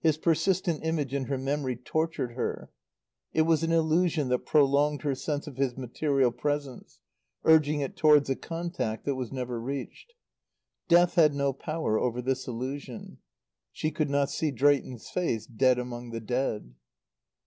[0.00, 2.70] His persistent image in her memory tortured her.
[3.32, 7.00] It was an illusion that prolonged her sense of his material presence,
[7.46, 10.12] urging it towards a contact that was never reached.
[10.86, 13.20] Death had no power over this illusion.
[13.72, 16.74] She could not see Drayton's face, dead among the dead.